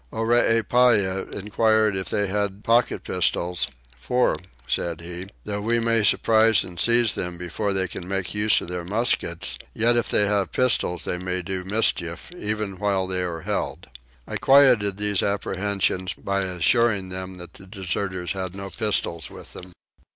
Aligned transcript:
Oreepyah 0.11 1.31
enquired 1.31 1.95
if 1.95 2.09
they 2.09 2.25
had 2.25 2.63
pocket 2.63 3.03
pistols 3.03 3.67
"for," 3.95 4.35
said 4.67 4.99
he, 4.99 5.27
"though 5.43 5.61
we 5.61 5.79
may 5.79 6.03
surprise 6.03 6.63
and 6.63 6.79
seize 6.79 7.13
them 7.13 7.37
before 7.37 7.71
they 7.71 7.87
can 7.87 8.07
make 8.07 8.33
use 8.33 8.61
of 8.61 8.67
their 8.69 8.83
muskets, 8.83 9.59
yet 9.75 9.95
if 9.95 10.09
they 10.09 10.25
have 10.25 10.51
pistols 10.51 11.03
they 11.03 11.19
may 11.19 11.43
do 11.43 11.63
mischief, 11.63 12.31
even 12.35 12.79
while 12.79 13.05
they 13.05 13.21
are 13.21 13.41
held." 13.41 13.91
I 14.27 14.37
quietened 14.37 14.97
these 14.97 15.21
apprehensions 15.21 16.13
by 16.13 16.45
assuring 16.45 17.09
them 17.09 17.37
that 17.37 17.53
the 17.53 17.67
deserters 17.67 18.31
had 18.31 18.55
no 18.55 18.71
pistols 18.71 19.29
with 19.29 19.53
them. 19.53 19.71